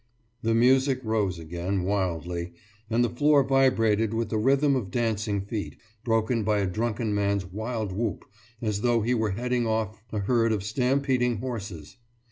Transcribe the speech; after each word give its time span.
«The 0.41 0.55
music 0.55 0.99
rose 1.03 1.37
again 1.37 1.83
wildly, 1.83 2.53
and 2.89 3.05
the 3.05 3.09
floor 3.11 3.43
vibrated 3.43 4.15
with 4.15 4.29
the 4.29 4.39
rhythm 4.39 4.75
of 4.75 4.89
dancing 4.89 5.41
feet, 5.41 5.77
broken 6.03 6.41
by 6.43 6.57
a 6.57 6.65
drunken 6.65 7.13
man's 7.13 7.45
wild 7.45 7.91
whoop, 7.91 8.25
as 8.63 8.81
though 8.81 9.01
he 9.03 9.13
were 9.13 9.33
heading 9.37 9.67
off 9.67 10.01
a 10.11 10.17
herd 10.17 10.53
of 10.53 10.63
stampeding 10.63 11.37
horses. 11.37 11.97